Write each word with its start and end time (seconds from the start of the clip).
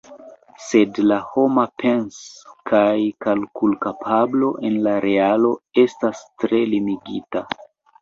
Sed 0.67 0.95
la 1.11 1.19
homa 1.33 1.65
pens- 1.83 2.17
kaj 2.73 2.81
kalkulkapablo 3.27 4.53
en 4.73 4.83
la 4.91 4.97
realo 5.09 5.55
estas 5.87 6.27
tre 6.43 6.67
limigita. 6.77 7.49